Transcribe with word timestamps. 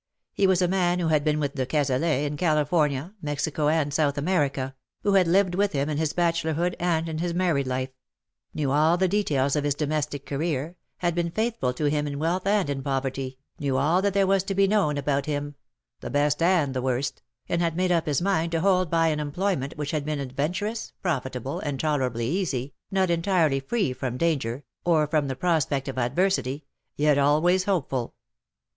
He 0.33 0.47
was 0.47 0.63
a 0.63 0.67
man 0.67 0.97
who 0.97 1.09
had 1.09 1.23
been 1.23 1.39
with 1.39 1.53
de 1.53 1.63
Cazalet 1.63 2.25
in 2.25 2.35
California, 2.35 3.13
Mexico, 3.21 3.67
and 3.67 3.93
South 3.93 4.17
America— 4.17 4.73
who 5.03 5.13
had 5.13 5.27
lived 5.27 5.53
with 5.53 5.73
him 5.73 5.91
in 5.91 5.99
his 5.99 6.11
bachelorhood 6.11 6.75
and 6.79 7.07
in 7.07 7.19
his 7.19 7.35
married 7.35 7.67
life— 7.67 7.91
knew 8.55 8.71
all 8.71 8.97
the 8.97 9.07
details 9.07 9.55
of 9.55 9.63
his 9.63 9.75
domestic 9.75 10.25
253 10.25 10.57
career^ 10.71 10.75
had 10.97 11.13
been 11.13 11.29
faithful 11.29 11.71
to 11.75 11.85
him 11.85 12.07
in 12.07 12.17
wealth 12.17 12.47
and 12.47 12.67
in 12.67 12.81
poverty, 12.81 13.37
knew 13.59 13.77
all 13.77 14.01
that 14.01 14.15
there 14.15 14.25
was 14.25 14.41
to 14.45 14.55
be 14.55 14.67
known 14.67 14.97
about 14.97 15.27
him— 15.27 15.53
the 16.01 16.09
best 16.09 16.41
and 16.41 16.73
the 16.73 16.81
worst— 16.81 17.21
and 17.47 17.61
had 17.61 17.77
made 17.77 17.91
up 17.91 18.07
his 18.07 18.23
mind 18.23 18.51
to 18.51 18.61
hold 18.61 18.89
by 18.89 19.09
an 19.09 19.19
employment 19.19 19.77
which 19.77 19.91
had 19.91 20.03
been 20.03 20.19
adventurous, 20.19 20.93
profitable, 21.03 21.59
and 21.59 21.79
tolerably 21.79 22.25
easy, 22.27 22.73
not 22.89 23.11
entirely 23.11 23.59
free 23.59 23.93
from 23.93 24.17
danger,, 24.17 24.63
or 24.83 25.05
from 25.05 25.27
the 25.27 25.35
prospect 25.35 25.87
of 25.87 25.99
adversity— 25.99 26.65
yet 26.95 27.19
always 27.19 27.65
hopeful. 27.65 28.15